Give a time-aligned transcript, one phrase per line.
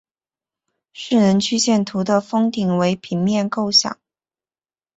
[0.93, 3.99] 势能曲线图的峰顶为平面构象。